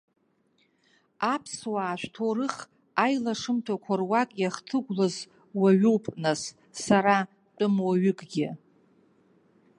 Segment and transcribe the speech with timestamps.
[1.33, 2.55] Аԥсуаа шәҭоурых
[3.03, 5.15] аилашымҭақәа руак иахҭыгәлаз
[5.59, 6.41] уаҩуп, нас,
[6.83, 7.15] сара
[7.55, 8.49] тәымуаҩыкгьы.